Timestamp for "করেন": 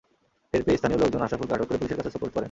2.33-2.39